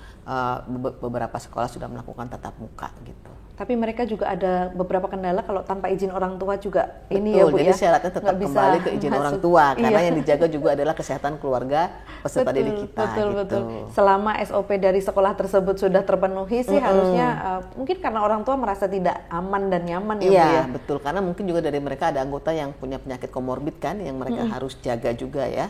be- 0.70 0.96
beberapa 0.98 1.34
sekolah 1.34 1.66
sudah 1.66 1.86
melakukan 1.86 2.30
tatap 2.30 2.54
muka 2.56 2.88
gitu. 3.02 3.30
Tapi 3.58 3.74
mereka 3.74 4.06
juga 4.06 4.30
ada 4.30 4.70
beberapa 4.70 5.10
kendala 5.10 5.42
kalau 5.42 5.66
tanpa 5.66 5.90
izin 5.90 6.14
orang 6.14 6.38
tua 6.38 6.62
juga 6.62 7.02
ini 7.10 7.34
ya 7.34 7.42
Bu 7.42 7.50
Betul, 7.50 7.58
jadi 7.58 7.72
ya. 7.74 7.74
syaratnya 7.74 8.12
tetap 8.14 8.30
Nggak 8.30 8.38
bisa 8.38 8.54
kembali 8.54 8.78
ke 8.78 8.90
izin 8.94 9.10
masuk. 9.10 9.18
orang 9.18 9.36
tua 9.42 9.64
karena 9.74 9.90
Iya. 9.90 10.06
yang 10.06 10.16
dijaga 10.22 10.46
juga 10.46 10.68
adalah 10.78 10.94
kesehatan 10.94 11.32
keluarga 11.42 11.80
peserta 12.22 12.50
didik 12.54 12.76
kita 12.86 13.02
betul, 13.02 13.26
gitu. 13.26 13.38
betul. 13.42 13.60
Selama 13.90 14.30
SOP 14.46 14.70
dari 14.78 15.00
sekolah 15.02 15.32
tersebut 15.34 15.74
sudah 15.74 16.02
terpenuhi 16.06 16.58
sih 16.62 16.78
harusnya 16.78 17.26
uh, 17.34 17.60
mungkin 17.74 17.98
karena 17.98 18.20
orang 18.22 18.46
tua 18.46 18.54
merasa 18.54 18.86
tidak 18.86 19.26
aman 19.26 19.62
dan 19.66 19.82
nyaman 19.82 20.16
ya 20.16 20.22
Bu 20.22 20.30
Iya 20.30 20.46
ya. 20.46 20.62
betul 20.70 20.96
karena 21.02 21.18
mungkin 21.18 21.42
juga 21.42 21.58
dari 21.58 21.80
mereka 21.82 22.14
ada 22.14 22.22
anggota 22.22 22.54
yang 22.54 22.70
punya 22.70 23.02
penyakit 23.02 23.26
komorbid 23.28 23.82
kan 23.82 23.98
yang 23.98 24.14
mereka 24.14 24.46
harus 24.46 24.78
jaga 24.78 25.07
juga 25.12 25.44
ya 25.44 25.68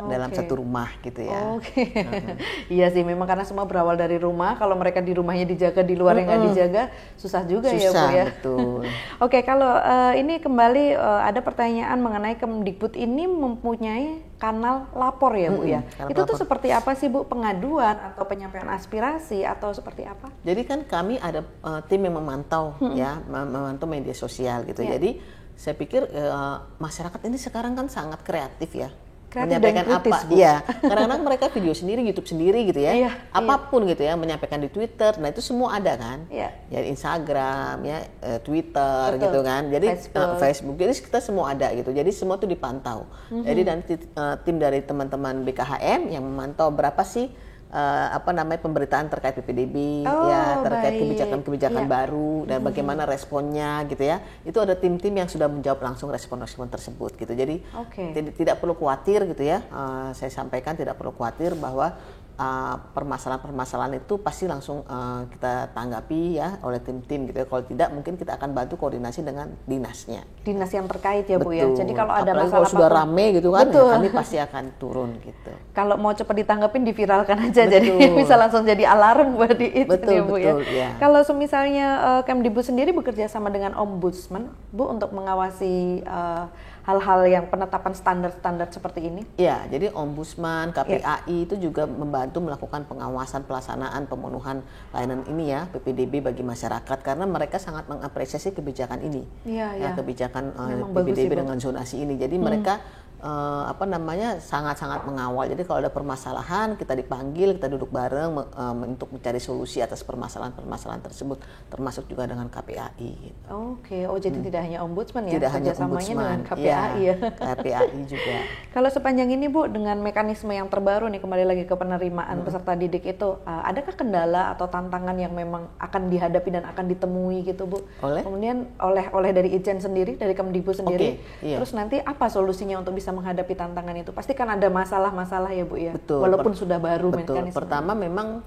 dalam 0.00 0.32
satu 0.32 0.56
rumah 0.56 0.88
gitu 1.04 1.20
ya. 1.20 1.60
Oke, 1.60 1.92
iya 2.72 2.88
sih 2.88 3.04
memang 3.04 3.28
karena 3.28 3.44
semua 3.44 3.68
berawal 3.68 4.00
dari 4.00 4.16
rumah. 4.16 4.56
Kalau 4.56 4.72
mereka 4.72 5.04
di 5.04 5.12
rumahnya 5.12 5.44
dijaga, 5.44 5.84
di 5.84 5.92
luar 5.92 6.16
yang 6.16 6.24
nggak 6.24 6.44
dijaga, 6.48 6.82
susah 7.20 7.44
juga 7.44 7.68
ya 7.68 7.90
Bu 7.90 7.92
Susah, 7.92 8.08
ya. 8.08 8.24
betul. 8.32 8.80
Oke, 9.28 9.44
kalau 9.44 9.76
eh, 9.76 10.24
ini 10.24 10.40
kembali 10.40 10.96
eh, 10.96 11.20
ada 11.26 11.44
pertanyaan 11.44 12.00
mengenai 12.00 12.40
Kemdikbud 12.40 12.96
ini 12.96 13.28
mempunyai 13.28 14.24
kanal 14.40 14.88
lapor 14.96 15.36
ya 15.36 15.52
Bu 15.52 15.68
ya. 15.68 15.84
kanal 15.84 16.16
Itu 16.16 16.20
tuh 16.24 16.32
lapor. 16.32 16.42
seperti 16.48 16.68
apa 16.72 16.90
sih 16.96 17.12
Bu? 17.12 17.28
Pengaduan 17.28 18.14
atau 18.14 18.24
penyampaian 18.24 18.72
aspirasi 18.72 19.44
atau 19.44 19.68
seperti 19.76 20.08
apa? 20.08 20.32
Jadi 20.40 20.64
kan 20.64 20.80
kami 20.88 21.20
ada 21.20 21.44
uh, 21.60 21.84
tim 21.84 22.00
yang 22.00 22.16
memantau 22.16 22.72
ya, 22.96 23.20
mem- 23.28 23.52
memantau 23.52 23.84
media 23.84 24.16
sosial 24.16 24.64
gitu. 24.64 24.80
Ya. 24.80 24.96
Jadi 24.96 25.20
saya 25.60 25.76
pikir 25.76 26.08
uh, 26.08 26.56
masyarakat 26.78 27.20
ini 27.22 27.36
sekarang 27.36 27.76
kan 27.76 27.84
sangat 27.86 28.24
kreatif 28.24 28.72
ya. 28.72 28.88
Kreatif 29.30 29.46
menyampaikan 29.52 29.84
dan 29.86 29.94
kritis, 29.94 30.10
apa 30.10 30.26
Bu. 30.26 30.32
iya 30.34 30.54
kadang-kadang 30.90 31.22
mereka 31.22 31.44
video 31.48 31.70
sendiri 31.70 32.02
YouTube 32.02 32.26
sendiri 32.26 32.66
gitu 32.66 32.82
ya 32.82 32.92
Iya, 32.98 33.10
apa 33.30 33.70
pun 33.70 33.86
gitu 33.86 34.02
ya 34.02 34.18
menyampaikan 34.18 34.58
di 34.58 34.66
Twitter 34.66 35.14
nah 35.16 35.30
itu 35.30 35.38
semua 35.38 35.78
ada 35.78 35.94
kan 35.94 36.26
Iya. 36.26 36.50
ya 36.66 36.80
Instagram 36.82 37.78
ya 37.80 37.98
eh, 38.20 38.38
Twitter 38.40 39.06
Betul. 39.14 39.22
gitu 39.22 39.40
kan 39.40 39.62
jadi 39.70 39.86
Facebook. 39.94 40.18
eh, 40.18 40.34
Facebook 40.36 40.76
jadi 40.76 40.92
kita 40.98 41.18
semua 41.20 41.44
ada 41.46 41.70
gitu 41.70 41.90
jadi 41.92 42.10
semua 42.10 42.42
tuh 42.42 42.50
dipantau 42.50 43.06
Mhm. 43.30 43.44
jadi 43.44 43.60
nanti 43.62 43.92
eh, 44.02 44.36
tim 44.42 44.56
dari 44.58 44.82
teman-teman 44.82 45.46
BKHM 45.46 46.10
yang 46.10 46.26
memantau 46.26 46.66
berapa 46.68 47.06
sih 47.06 47.30
eh, 47.70 48.08
apa 48.10 48.30
namanya 48.34 48.60
pemberitaan 48.60 49.06
terkait 49.06 49.38
PPDB 49.38 50.02
Oh, 50.04 50.26
ya 50.26 50.58
terkait 50.60 50.98
kebijakan-kebijakan 50.98 51.84
Iya. 51.86 51.90
baru 51.90 52.34
dan 52.44 52.58
bagaimana 52.66 53.06
responnya 53.06 53.86
gitu 53.86 54.02
ya. 54.02 54.18
Itu 54.42 54.58
ada 54.58 54.74
tim-tim 54.74 55.14
yang 55.14 55.30
sudah 55.30 55.46
menjawab 55.46 55.78
langsung 55.80 56.10
respon-respon 56.10 56.66
tersebut 56.68 57.14
gitu. 57.16 57.32
Jadi 57.32 57.62
Oke. 57.78 58.34
tidak, 58.34 58.58
perlu 58.58 58.74
khawatir 58.74 59.24
gitu 59.30 59.46
ya. 59.46 59.62
Eh, 59.62 60.10
saya 60.12 60.30
sampaikan 60.30 60.74
tidak 60.74 60.98
perlu 60.98 61.14
khawatir 61.14 61.54
bahwa 61.54 61.94
eh, 62.40 62.74
permasalahan-permasalahan 62.96 64.00
itu 64.00 64.16
pasti 64.16 64.48
langsung 64.48 64.80
eh, 64.82 65.20
kita 65.28 65.70
tanggapi 65.70 66.20
ya 66.34 66.56
oleh 66.60 66.80
tim-tim 66.80 67.28
gitu 67.28 67.36
ya 67.36 67.46
kalau 67.46 67.62
tidak 67.62 67.88
mungkin 67.90 68.16
kita 68.16 68.34
akan 68.34 68.50
bantu 68.50 68.74
koordinasi 68.76 69.20
dengan 69.20 69.52
dinasnya 69.64 70.24
Dinas 70.40 70.72
yang 70.72 70.88
terkait 70.88 71.28
ya 71.28 71.36
Bu 71.36 71.52
ya. 71.52 71.68
Betul. 71.68 71.76
Jadi 71.76 71.92
kalau 71.92 72.12
ada 72.12 72.32
Apalagi 72.32 72.40
masalah 72.40 72.56
kalau 72.56 72.72
sudah 72.72 72.88
apapun- 72.88 73.04
rame 73.12 73.24
gitu 73.36 73.48
kan 73.50 73.60
ya 73.60 73.64
Betul. 73.68 73.90
kami 73.92 74.08
pasti 74.20 74.36
akan 74.38 74.64
turun 74.76 75.10
gitu 75.20 75.52
Kalau 75.70 75.94
mau 75.94 76.12
cepat 76.12 76.34
ditanggapin 76.34 76.82
diviralkan 76.82 77.36
aja 77.44 77.62
jadi 77.68 77.88
Betul. 77.92 78.16
bisa 78.24 78.34
langsung 78.34 78.62
jadi 78.64 78.84
alarm 78.88 79.36
buat 79.36 79.52
di 79.52 79.68
itu 79.76 79.92
Betul, 79.92 80.08
ya 80.10 80.22
Bu 80.24 80.34
betul, 80.34 80.40
ya. 80.40 80.52
ya. 80.72 80.88
Kalau 80.96 81.20
semisalnya 81.20 81.86
eh, 82.00 82.22
Kemdikbud 82.24 82.64
sendiri 82.64 82.90
bekerja 82.90 83.28
sama 83.28 83.52
dengan 83.52 83.76
Ombudsman 83.76 84.48
Bu 84.72 84.88
untuk 84.88 85.12
mengawasi 85.12 85.74
eh, 86.00 86.44
hal-hal 86.84 87.20
yang 87.28 87.44
penetapan 87.52 87.92
standar-standar 87.92 88.68
seperti 88.72 89.06
ini. 89.06 89.22
Ya, 89.36 89.64
jadi 89.68 89.92
Ombudsman, 89.92 90.72
Ya. 90.72 90.82
KPAI 90.82 91.36
itu 91.44 91.54
juga 91.60 91.84
membantu 91.84 92.40
melakukan 92.40 92.88
pengawasan 92.88 93.44
pelaksanaan 93.44 94.08
pemenuhan 94.08 94.64
layanan 94.94 95.26
ini 95.28 95.52
ya, 95.52 95.68
PPDB 95.70 96.24
bagi 96.24 96.40
masyarakat 96.40 96.98
karena 97.04 97.24
mereka 97.28 97.60
sangat 97.60 97.86
mengapresiasi 97.90 98.56
kebijakan 98.56 99.04
ini. 99.04 99.22
Iya, 99.44 99.76
ya, 99.76 99.90
iya. 99.90 99.90
kebijakan 99.92 100.56
uh, 100.56 100.68
Memang 100.72 100.90
sih, 100.90 100.96
PPDB. 101.12 101.30
Hmm. 101.30 101.40
dengan 101.46 101.56
zonasi 101.60 101.96
ini. 102.00 102.14
Jadi 102.16 102.36
mereka 102.40 102.80
uh, 103.20 103.64
apa 103.68 103.84
namanya 103.84 104.40
sangat-sangat 104.40 105.04
mengawal. 105.04 105.46
Jadi 105.48 105.62
kalau 105.64 105.78
ada 105.84 105.92
permasalahan 105.92 106.74
kita 106.74 106.96
dipanggil, 106.96 107.56
kita 107.56 107.68
duduk 107.68 107.92
bareng 107.92 108.32
um, 108.36 108.78
untuk 108.88 109.12
mencari 109.12 109.38
solusi 109.38 109.84
atas 109.84 110.02
permasalahan-permasalahan 110.04 111.04
tersebut, 111.04 111.38
termasuk 111.68 112.08
juga 112.08 112.26
dengan 112.26 112.48
KPAI. 112.48 113.10
Gitu. 113.20 113.46
Oke, 113.52 114.08
oh 114.08 114.16
jadi 114.16 114.38
tidak 114.40 114.60
hanya 114.66 114.78
Ombudsman 114.84 115.28
ya, 115.28 115.38
Tidak 115.38 115.50
hanya 115.52 115.72
Ombudsman, 115.76 116.16
dengan 116.16 116.38
KPAI 116.48 117.00
ya. 117.00 117.14
KPAI 117.36 118.00
juga. 118.08 118.36
Kalau 118.74 118.88
sepanjang 118.90 119.28
ini 119.30 119.46
Bu, 119.52 119.68
dengan 119.68 120.00
mekanisme 120.00 120.50
yang 120.50 120.72
terbaru 120.72 121.06
nih 121.12 121.20
kembali 121.20 121.44
lagi 121.44 121.64
ke 121.68 121.74
penerimaan 121.76 122.42
peserta 122.42 122.72
didik 122.74 123.04
itu, 123.04 123.38
uh, 123.44 123.62
adakah 123.68 123.94
kendala 123.94 124.52
atau 124.56 124.66
tantangan 124.66 125.16
yang 125.20 125.32
memang 125.36 125.68
akan 125.76 126.08
dihadapi 126.08 126.48
dan 126.50 126.64
akan 126.66 126.84
ditemui 126.88 127.44
gitu 127.44 127.68
Bu? 127.68 127.84
Oleh? 128.00 128.24
Kemudian 128.24 128.70
oleh 128.80 129.06
oleh 129.12 129.30
dari 129.36 129.52
Ijen 129.52 129.82
sendiri, 129.82 130.16
dari 130.16 130.32
Kemdikbud 130.32 130.80
sendiri, 130.80 131.18
Oke, 131.20 131.44
iya. 131.44 131.56
terus 131.60 131.74
nanti 131.76 131.98
apa 132.00 132.30
solusinya 132.30 132.80
untuk 132.80 132.96
bisa 132.96 133.09
menghadapi 133.12 133.54
tantangan 133.54 133.94
itu? 133.98 134.10
Pasti 134.10 134.32
kan 134.34 134.48
ada 134.50 134.66
masalah-masalah 134.70 135.50
ya 135.54 135.64
Bu 135.66 135.76
ya, 135.78 135.92
Betul. 135.94 136.22
walaupun 136.24 136.52
Per- 136.54 136.60
sudah 136.64 136.78
baru 136.78 137.10
Betul. 137.12 137.36
mekanisme. 137.36 137.58
Pertama 137.58 137.92
memang 137.94 138.42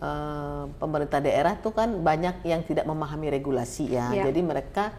eh, 0.00 0.64
pemerintah 0.78 1.18
daerah 1.22 1.54
tuh 1.58 1.72
kan 1.72 1.90
banyak 2.00 2.42
yang 2.44 2.60
tidak 2.64 2.84
memahami 2.84 3.30
regulasi 3.30 3.94
ya. 3.94 4.10
Iya. 4.12 4.30
Jadi 4.30 4.40
mereka 4.42 4.92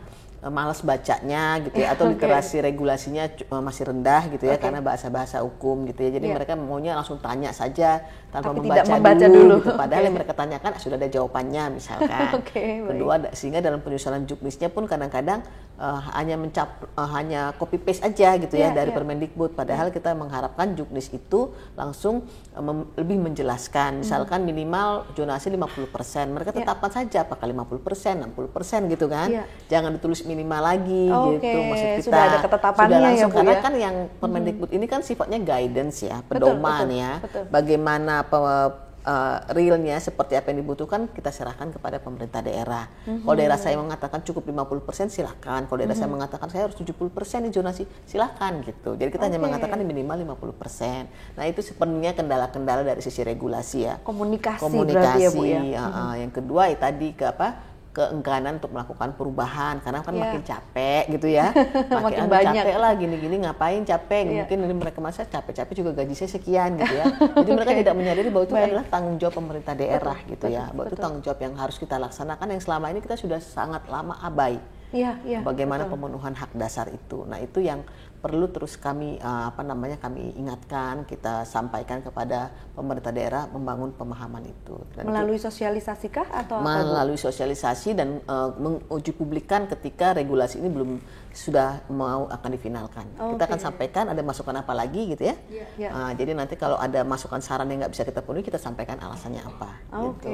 malas 0.43 0.81
bacanya 0.81 1.43
gitu 1.61 1.77
ya 1.77 1.93
atau 1.93 2.09
literasi 2.11 2.57
regulasinya 2.59 3.29
eh, 3.29 3.61
masih 3.61 3.83
rendah 3.85 4.25
gitu 4.27 4.43
ya 4.43 4.57
Oke. 4.57 4.63
karena 4.63 4.79
bahasa-bahasa 4.79 5.37
hukum 5.39 5.85
gitu 5.85 6.01
ya. 6.01 6.09
Jadi 6.11 6.25
Iya. 6.25 6.35
mereka 6.35 6.53
maunya 6.55 6.93
langsung 6.93 7.17
tanya 7.17 7.51
saja 7.51 8.01
tanpa 8.27 8.49
Tapi 8.49 8.59
membaca, 8.59 8.81
tidak 8.81 8.89
membaca 8.91 9.25
dulu, 9.27 9.37
dulu. 9.37 9.55
gitu. 9.59 9.69
Padahal 9.75 10.01
Oke. 10.01 10.07
yang 10.07 10.15
mereka 10.15 10.33
tanyakan 10.33 10.71
sudah 10.75 10.97
ada 10.97 11.07
jawabannya 11.07 11.63
misalkan. 11.71 12.25
Baik. 12.41 12.87
Kedua 12.87 13.13
da- 13.19 13.33
sehingga 13.33 13.59
dalam 13.59 13.79
penyusunan 13.79 14.23
juknisnya 14.23 14.67
pun 14.67 14.85
kadang-kadang 14.85 15.45
eh, 15.77 15.99
hanya 16.11 16.35
mencap 16.35 16.69
eh, 16.89 17.09
hanya 17.11 17.41
copy 17.53 17.77
paste 17.77 18.01
aja 18.01 18.33
gitu 18.35 18.55
ya 18.55 18.61
Iya, 18.63 18.73
dari 18.75 18.89
iya. 18.89 18.97
Permendikbud 18.97 19.51
padahal 19.51 19.89
kita 19.89 20.13
mengharapkan 20.13 20.73
juknis 20.73 21.09
itu 21.09 21.49
langsung 21.75 22.25
eh, 22.49 22.59
mem- 22.59 22.89
lebih 22.95 23.21
menjelaskan 23.21 24.01
misalkan 24.01 24.41
minimal 24.41 25.05
zonasi 25.11 25.49
50% 25.49 25.91
mereka 26.27 26.49
Iya. 26.49 26.65
tetapkan 26.65 26.89
saja 26.89 27.17
apakah 27.23 27.45
50% 27.45 28.25
60% 28.27 28.89
gitu 28.89 29.05
kan 29.05 29.27
Iya. 29.27 29.43
jangan 29.67 29.93
ditulis 29.93 30.23
minimal 30.31 30.61
lagi 30.63 31.05
Oke, 31.11 31.43
gitu 31.43 31.59
maksud 31.61 31.87
kita 31.91 32.05
sudah 32.07 32.21
ada 32.23 32.37
ketetapannya 32.39 32.87
Sudah 32.87 32.99
ya, 32.99 33.05
langsung 33.05 33.29
Bu, 33.29 33.37
karena 33.37 33.53
ya? 33.53 33.59
kan 33.59 33.73
yang 33.75 33.95
Permendikbud 34.17 34.69
ini 34.71 34.85
kan 34.87 34.99
sifatnya 35.01 35.39
guidance 35.39 35.97
ya 36.01 36.23
Betul, 36.23 36.55
pedoman 36.55 36.87
betul, 36.87 36.95
ya 36.95 37.11
betul. 37.19 37.43
bagaimana 37.51 38.13
pe- 38.23 38.79
eh, 39.01 39.37
realnya 39.57 39.97
seperti 39.97 40.37
apa 40.37 40.53
yang 40.53 40.61
dibutuhkan 40.61 41.09
kita 41.09 41.33
serahkan 41.33 41.73
kepada 41.73 41.97
pemerintah 41.97 42.39
daerah. 42.39 42.85
Mhm. 43.09 43.25
Kalau 43.25 43.33
daerah 43.33 43.57
saya 43.57 43.73
mengatakan 43.73 44.21
cukup 44.21 44.45
50% 44.45 45.09
silahkan. 45.09 45.65
Kalau 45.65 45.73
daerah 45.75 45.97
saya 45.97 46.05
mengatakan 46.05 46.53
saya 46.53 46.69
harus 46.69 46.77
70% 46.77 47.41
di 47.41 47.49
zonasi 47.49 47.83
silahkan 48.05 48.61
gitu. 48.61 48.93
Jadi 48.93 49.09
kita 49.09 49.25
hanya 49.25 49.41
Oke. 49.41 49.45
mengatakan 49.49 49.81
minimal 49.81 50.21
50%. 50.21 51.09
Nah 51.33 51.49
itu 51.49 51.65
sepenuhnya 51.65 52.13
kendala-kendala 52.13 52.85
dari 52.85 53.01
sisi 53.01 53.25
regulasi 53.25 53.89
ya. 53.89 53.97
Komunikasi, 54.05 54.61
berarti 54.61 54.69
Komunikasi. 54.69 55.25
ya 55.25 55.29
Bu 55.33 55.43
ya. 55.49 55.61
ya, 55.65 55.81
ah. 55.83 56.13
Yang 56.13 56.31
kedua 56.37 56.69
ya 56.69 56.77
tadi 56.77 57.17
ke 57.17 57.25
apa? 57.25 57.70
Keengganan 57.91 58.55
untuk 58.57 58.71
melakukan 58.71 59.11
perubahan 59.13 59.83
karena 59.83 59.99
kan 59.99 60.11
Iya. 60.11 60.21
makin 60.21 60.41
capek 60.41 61.03
gitu 61.11 61.27
ya 61.27 61.51
Makin 61.91 62.23
"Aduh, 62.23 62.31
banyak." 62.31 62.63
capek 62.63 62.77
lah 62.79 62.91
gini-gini 62.95 63.35
ngapain 63.39 63.83
capek 63.83 64.21
Iya. 64.23 64.31
mungkin 64.43 64.57
ini 64.61 64.75
mereka 64.75 64.99
masa 64.99 65.21
capek-capek 65.23 65.75
juga 65.75 65.91
gaji 65.93 66.15
saya 66.15 66.31
sekian 66.31 66.79
gitu 66.79 66.93
ya 66.93 67.05
jadi 67.43 67.51
mereka 67.51 67.71
tidak 67.75 67.93
menyadari 67.93 68.29
bahwa 68.29 68.45
itu 68.45 68.55
Baik. 68.55 68.65
adalah 68.65 68.85
tanggung 68.87 69.15
jawab 69.17 69.35
pemerintah 69.35 69.73
daerah 69.73 70.17
gitu 70.23 70.45
ya 70.47 70.63
betul, 70.63 70.71
bahwa 70.71 70.83
itu 70.83 70.89
betul. 70.89 71.03
tanggung 71.03 71.21
jawab 71.21 71.39
yang 71.41 71.53
harus 71.55 71.75
kita 71.75 71.95
laksanakan 71.97 72.47
yang 72.49 72.61
selama 72.61 72.85
ini 72.87 72.99
kita 72.99 73.15
sudah 73.15 73.39
sangat 73.39 73.83
lama 73.85 74.15
abai 74.17 74.55
Iya, 74.91 75.15
iya. 75.23 75.39
bagaimana 75.39 75.87
betul. 75.87 75.95
pemenuhan 75.95 76.35
hak 76.35 76.51
dasar 76.51 76.91
itu. 76.91 77.23
Nah, 77.23 77.39
itu 77.39 77.63
yang 77.63 77.79
perlu 78.21 78.45
terus 78.53 78.77
kami 78.77 79.17
eh, 79.17 79.43
apa 79.49 79.65
namanya 79.65 79.97
kami 79.97 80.37
ingatkan, 80.37 81.09
kita 81.09 81.41
sampaikan 81.43 82.05
kepada 82.05 82.53
pemerintah 82.77 83.09
daerah 83.09 83.49
membangun 83.49 83.89
pemahaman 83.91 84.45
itu. 84.45 84.77
Dan 84.93 85.03
itu 85.03 85.09
melalui 85.09 85.41
sosialisasi 85.41 86.07
kah 86.13 86.29
atau 86.29 86.61
apa 86.61 86.85
melalui 86.85 87.17
sosialisasi 87.17 87.97
dan 87.97 88.21
eh, 88.21 88.49
menguji 88.61 89.11
publikan 89.11 89.65
ketika 89.65 90.13
regulasi 90.13 90.61
ini 90.61 90.69
belum 90.69 90.91
sudah 91.31 91.87
mau 91.89 92.27
akan 92.27 92.49
difinalkan. 92.53 93.07
Kita 93.15 93.43
akan 93.47 93.59
Oke. 93.59 93.65
sampaikan 93.65 94.05
ada 94.11 94.19
masukan 94.19 94.51
apa 94.51 94.75
lagi 94.75 95.15
gitu 95.15 95.31
ya. 95.31 95.35
Iya. 95.79 95.89
Ah, 95.89 96.11
jadi 96.11 96.35
nanti 96.35 96.59
kalau 96.59 96.75
ada 96.75 97.07
masukan 97.07 97.39
saran 97.39 97.71
yang 97.71 97.87
nggak 97.87 97.95
bisa 97.95 98.03
kita 98.03 98.19
penuhi, 98.19 98.43
kita 98.43 98.59
sampaikan 98.59 98.99
alasannya 98.99 99.39
apa. 99.39 99.79
Oke, 99.95 100.27
gitu. 100.27 100.31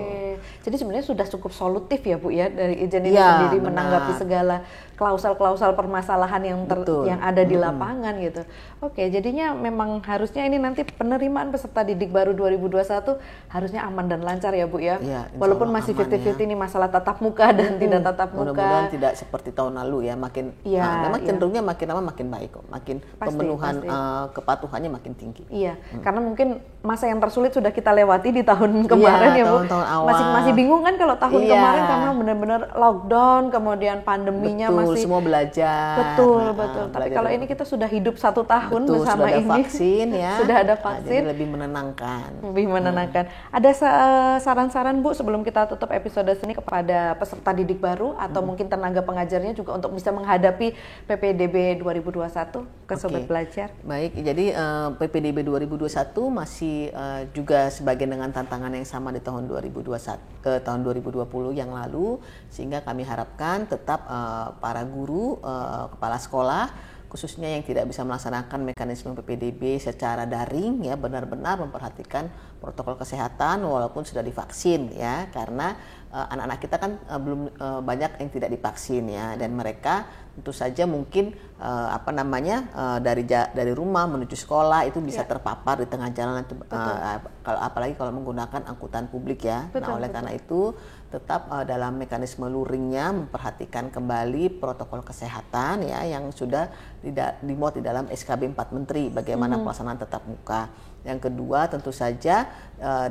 jadi 0.65 0.75
sebenarnya 0.81 1.05
sudah 1.05 1.25
cukup 1.29 1.53
solutif 1.53 2.01
ya 2.01 2.17
Bu 2.17 2.33
ya 2.33 2.49
dari 2.49 2.81
izin 2.81 3.05
ini 3.05 3.13
Iya, 3.13 3.29
sendiri 3.29 3.57
benar. 3.61 3.69
menanggapi 3.69 4.11
segala 4.17 4.55
klausal-klausal 4.97 5.77
permasalahan 5.77 6.41
yang 6.41 6.59
ter- 6.65 6.81
Betul. 6.81 7.05
yang 7.05 7.21
ada 7.21 7.45
di 7.45 7.53
lapangan 7.53 7.76
gitu. 8.19 8.41
Oke, 8.79 9.03
jadinya 9.07 9.53
memang 9.53 10.01
harusnya 10.01 10.43
ini 10.43 10.57
nanti 10.57 10.81
penerimaan 10.83 11.49
peserta 11.49 11.81
didik 11.81 12.09
baru 12.09 12.33
2021 12.33 13.17
harusnya 13.47 13.81
aman 13.83 14.05
dan 14.05 14.21
lancar 14.21 14.51
ya 14.51 14.65
Bu 14.65 14.77
ya. 14.77 14.97
Iya, 14.97 15.27
insya 15.27 15.37
Walaupun 15.37 15.67
masih 15.69 15.93
aman 15.93 16.09
50-50 16.09 16.43
ini 16.43 16.55
masalah 16.55 16.87
tatap 16.87 17.17
muka 17.19 17.49
dan 17.51 17.77
tidak 17.77 18.01
tatap 18.03 18.29
Mudah-mudahan 18.31 18.83
muka. 18.85 18.93
tidak 18.93 19.11
seperti 19.13 19.49
tahun 19.51 19.77
lalu 19.77 20.09
ya, 20.09 20.15
makin 20.15 20.53
Iya, 20.61 20.81
nah, 20.81 20.95
memang 21.03 21.19
iya. 21.21 21.27
cenderungnya 21.27 21.63
makin 21.63 21.85
lama 21.87 22.01
makin 22.07 22.27
baik 22.27 22.49
kok, 22.51 22.65
makin 22.67 22.95
Pasti, 22.99 23.25
pemenuhan 23.27 23.73
pasti. 23.77 23.87
eh, 23.89 24.25
kepatuhannya 24.33 24.89
makin 24.89 25.11
tinggi. 25.13 25.43
Iya, 25.49 25.73
karena 25.99 26.19
mungkin 26.19 26.47
masa 26.81 27.05
yang 27.05 27.19
tersulit 27.19 27.51
sudah 27.51 27.69
kita 27.69 27.91
lewati 27.91 28.31
di 28.31 28.41
tahun 28.41 28.85
kemarin 28.85 29.31
ya 29.33 29.43
Bu. 29.43 29.47
Iya, 29.47 29.53
tahun-tahun 29.67 29.85
awal. 29.87 30.07
Masih 30.07 30.25
masih 30.31 30.51
bingung 30.53 30.81
kan 30.81 30.95
kalau 30.95 31.15
tahun 31.17 31.41
Iya. 31.41 31.53
kemarin 31.53 31.83
karena 31.83 32.09
benar-benar 32.13 32.61
lockdown, 32.73 33.43
kemudian 33.49 33.97
pandeminya 34.01 34.67
Betul, 34.67 34.79
masih 34.79 35.01
semua 35.01 35.21
belajar. 35.21 35.95
Betul, 35.97 36.39
Nah, 36.39 36.53
betul. 36.55 36.85
Tapi 36.87 36.93
belajar 36.95 37.15
kalau 37.17 37.29
ini 37.29 37.45
kita 37.45 37.63
sudah 37.67 37.85
hidup 37.85 38.15
satu 38.15 38.41
tahun 38.41 38.81
Betul, 38.81 38.93
bersama 38.97 39.19
sudah 39.19 39.27
ada 39.27 39.37
ini. 39.37 39.51
vaksin 39.51 40.07
ya. 40.09 40.33
sudah 40.41 40.57
ada 40.57 40.73
Nah, 40.73 40.81
vaksin. 40.81 41.11
jadi 41.13 41.27
lebih 41.27 41.47
menenangkan. 41.49 42.29
lebih 42.41 42.65
menenangkan. 42.65 43.23
Ada 43.49 43.69
sa- 43.71 43.95
eh, 43.99 44.37
saran-saran 44.39 44.97
Bu 44.97 45.11
sebelum 45.11 45.43
kita 45.43 45.67
tutup 45.67 45.91
episode 45.91 46.25
ini 46.37 46.53
kepada 46.53 47.13
peserta 47.13 47.51
didik 47.51 47.77
baru 47.77 48.15
atau 48.15 48.39
Hmm. 48.39 48.47
mungkin 48.47 48.65
tenaga 48.65 49.01
pengajarnya 49.01 49.51
juga 49.51 49.75
untuk 49.75 49.91
bisa 49.91 50.09
menghadapi 50.09 50.71
PPDB 51.03 51.55
2021 51.77 52.63
ke 52.83 52.93
sobat 52.95 53.21
Oke. 53.21 53.27
belajar. 53.27 53.67
Baik, 53.81 54.15
jadi 54.15 54.45
eh, 54.51 54.87
PPDB 54.95 55.43
2021 55.43 55.91
masih 56.29 56.89
eh, 56.89 57.21
juga 57.31 57.67
sebagian 57.67 58.09
dengan 58.09 58.29
tantangan 58.29 58.69
yang 58.69 58.83
sama 58.83 59.09
di 59.09 59.19
tahun 59.19 59.45
2021 59.45 60.15
ke 60.39 60.61
tahun 60.61 60.79
2020 60.81 61.27
yang 61.51 61.69
lalu 61.69 62.21
sehingga 62.47 62.79
kami 62.79 63.03
harapkan 63.03 63.65
tetap 63.65 64.05
eh, 64.05 64.47
para 64.57 64.83
guru, 64.83 65.37
eh, 65.39 65.85
kepala 65.89 66.17
sekolah 66.17 66.65
khususnya 67.07 67.47
yang 67.47 67.63
tidak 67.63 67.87
bisa 67.87 68.03
melaksanakan 68.03 68.67
mekanisme 68.67 69.15
PPDB 69.15 69.79
secara 69.79 70.27
daring 70.27 70.83
ya 70.83 70.99
benar-benar 70.99 71.59
memperhatikan 71.59 72.27
protokol 72.59 72.99
kesehatan 72.99 73.63
walaupun 73.63 74.03
sudah 74.03 74.21
divaksin 74.21 74.91
ya. 74.93 75.31
Karena 75.31 75.75
anak-anak 76.11 76.59
kita 76.63 76.75
kan 76.79 76.91
uh, 77.11 77.19
belum 77.19 77.41
uh, 77.59 77.81
banyak 77.83 78.11
yang 78.23 78.29
tidak 78.31 78.49
divaksin 78.55 79.11
ya 79.11 79.35
dan 79.35 79.51
mereka 79.51 80.07
tentu 80.37 80.53
saja 80.53 80.85
mungkin 80.85 81.33
uh, 81.57 81.89
apa 81.97 82.13
namanya 82.13 82.69
uh, 82.77 82.99
dari 83.01 83.25
dari 83.25 83.73
rumah 83.73 84.05
menuju 84.05 84.37
sekolah 84.37 84.85
itu 84.85 85.01
bisa 85.01 85.25
ya. 85.25 85.29
terpapar 85.33 85.81
di 85.81 85.89
tengah 85.89 86.13
jalan 86.13 86.45
uh, 86.45 87.17
kalau 87.41 87.59
apalagi 87.59 87.97
kalau 87.97 88.13
menggunakan 88.13 88.61
angkutan 88.69 89.09
publik 89.09 89.49
ya. 89.49 89.65
Betul, 89.73 89.81
nah 89.81 89.97
oleh 89.97 90.05
betul. 90.05 90.15
karena 90.21 90.31
itu 90.37 90.61
tetap 91.09 91.49
uh, 91.49 91.65
dalam 91.65 91.97
mekanisme 91.97 92.45
luringnya 92.45 93.17
memperhatikan 93.17 93.89
kembali 93.89 94.61
protokol 94.61 95.01
kesehatan 95.01 95.89
ya 95.89 96.05
yang 96.05 96.29
sudah 96.29 96.69
tidak 97.01 97.41
dimuat 97.41 97.79
di 97.79 97.81
dalam 97.81 98.05
SKB 98.05 98.53
4 98.53 98.77
Menteri 98.77 99.09
bagaimana 99.09 99.57
hmm. 99.57 99.63
pelaksanaan 99.65 99.97
tetap 99.97 100.21
muka. 100.29 100.69
Yang 101.07 101.31
kedua 101.31 101.71
tentu 101.71 101.95
saja 101.95 102.51
uh, 102.83 103.07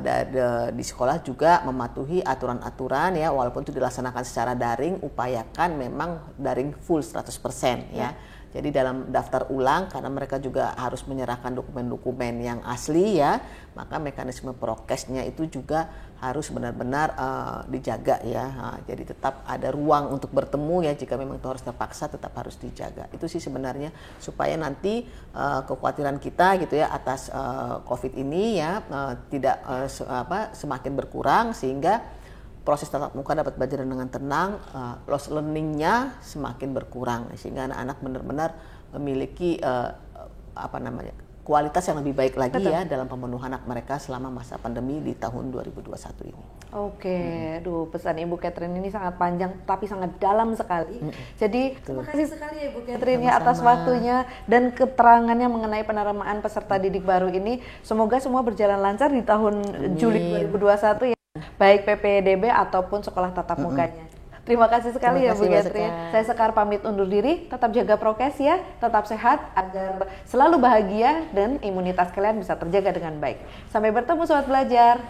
di 0.69 0.83
sekolah 0.85 1.25
juga 1.25 1.65
mematuhi 1.65 2.21
aturan-aturan 2.21 3.17
ya 3.17 3.33
walaupun 3.33 3.65
itu 3.65 3.73
dilaksanakan 3.73 4.21
secara 4.21 4.53
daring 4.53 5.01
upayakan 5.01 5.69
memang 5.73 6.37
daring 6.37 6.77
full 6.77 7.01
100% 7.01 7.17
ya. 7.89 7.97
ya. 7.97 8.09
Jadi 8.55 8.69
dalam 8.71 9.11
daftar 9.11 9.51
ulang 9.51 9.91
karena 9.91 10.09
mereka 10.09 10.39
juga 10.39 10.71
harus 10.79 11.03
menyerahkan 11.05 11.51
dokumen-dokumen 11.51 12.33
yang 12.39 12.59
asli 12.63 13.19
ya, 13.19 13.43
maka 13.75 13.99
mekanisme 13.99 14.55
prokesnya 14.55 15.27
itu 15.27 15.45
juga 15.51 15.91
harus 16.17 16.49
benar-benar 16.49 17.13
uh, 17.13 17.59
dijaga 17.69 18.17
ya. 18.25 18.45
Nah, 18.49 18.77
jadi 18.89 19.13
tetap 19.13 19.45
ada 19.45 19.69
ruang 19.69 20.17
untuk 20.17 20.33
bertemu 20.33 20.89
ya 20.89 20.93
jika 20.97 21.13
memang 21.13 21.37
itu 21.37 21.45
harus 21.45 21.61
terpaksa 21.61 22.09
tetap 22.09 22.33
harus 22.33 22.57
dijaga. 22.57 23.05
Itu 23.13 23.29
sih 23.29 23.37
sebenarnya 23.37 23.93
supaya 24.17 24.57
nanti 24.57 25.05
uh, 25.37 25.61
kekhawatiran 25.67 26.17
kita 26.17 26.57
gitu 26.65 26.81
ya 26.81 26.89
atas 26.89 27.29
uh, 27.29 27.85
COVID 27.85 28.17
ini 28.17 28.57
ya 28.57 28.81
uh, 28.89 29.13
tidak 29.29 29.61
uh, 29.69 29.85
apa 30.09 30.57
semakin 30.57 30.97
berkurang 30.97 31.45
sehingga 31.53 32.16
proses 32.67 32.91
tatap 32.91 33.15
muka 33.15 33.31
dapat 33.31 33.55
belajar 33.55 33.79
dengan 33.87 34.11
tenang, 34.11 34.59
uh, 34.75 34.99
loss 35.07 35.31
learningnya 35.31 36.19
semakin 36.19 36.75
berkurang 36.75 37.31
sehingga 37.39 37.71
anak-anak 37.71 37.97
benar-benar 38.03 38.49
memiliki 38.91 39.55
uh, 39.63 39.95
apa 40.51 40.77
namanya 40.83 41.15
kualitas 41.47 41.79
yang 41.87 42.03
lebih 42.03 42.11
baik 42.11 42.35
lagi 42.35 42.59
Betul. 42.59 42.75
ya 42.75 42.83
dalam 42.83 43.07
pemenuhan 43.07 43.47
anak 43.47 43.63
mereka 43.63 43.95
selama 43.95 44.27
masa 44.27 44.59
pandemi 44.59 44.99
di 44.99 45.15
tahun 45.15 45.47
2021 45.55 46.27
ini. 46.27 46.43
Oke, 46.75 47.07
hmm. 47.07 47.63
duh 47.63 47.87
pesan 47.87 48.19
Ibu 48.19 48.35
Catherine 48.35 48.75
ini 48.75 48.91
sangat 48.91 49.15
panjang 49.15 49.55
tapi 49.63 49.87
sangat 49.87 50.19
dalam 50.19 50.51
sekali. 50.59 50.99
Hmm. 50.99 51.15
Jadi 51.39 51.79
Betul. 51.79 52.03
terima 52.03 52.03
kasih 52.03 52.27
sekali 52.35 52.55
ya 52.59 52.65
Ibu 52.75 52.79
Catherine 52.83 53.23
ya 53.23 53.31
atas 53.39 53.63
waktunya 53.63 54.27
dan 54.43 54.75
keterangannya 54.75 55.47
mengenai 55.47 55.87
penerimaan 55.87 56.43
peserta 56.43 56.75
didik 56.75 57.07
baru 57.07 57.31
ini. 57.31 57.63
Semoga 57.79 58.19
semua 58.19 58.43
berjalan 58.43 58.83
lancar 58.83 59.07
di 59.07 59.23
tahun 59.23 59.63
Amin. 59.71 59.95
Juli 59.95 60.51
2021 60.51 61.15
ya 61.15 61.16
baik 61.57 61.85
PPDB 61.85 62.49
ataupun 62.49 63.01
sekolah 63.05 63.33
tatap 63.33 63.61
mukanya. 63.61 64.07
Terima 64.47 64.71
kasih 64.71 64.95
sekali 64.95 65.27
Terima 65.27 65.27
ya 65.27 65.31
kasih, 65.35 65.43
Bu 65.43 65.55
Gatri. 65.59 65.85
Saya 66.15 66.23
Sekar 66.23 66.55
pamit 66.55 66.79
undur 66.87 67.03
diri, 67.03 67.51
tetap 67.51 67.67
jaga 67.75 67.99
prokes 67.99 68.39
ya, 68.39 68.63
tetap 68.79 69.03
sehat 69.03 69.43
agar 69.51 70.07
selalu 70.23 70.55
bahagia 70.55 71.27
dan 71.35 71.59
imunitas 71.59 72.07
kalian 72.15 72.39
bisa 72.39 72.55
terjaga 72.55 72.95
dengan 72.95 73.19
baik. 73.19 73.43
Sampai 73.67 73.91
bertemu 73.91 74.23
sobat 74.23 74.47
belajar. 74.47 75.03